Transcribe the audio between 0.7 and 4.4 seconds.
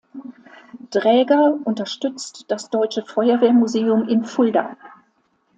Dräger unterstützt das Deutsche Feuerwehrmuseum in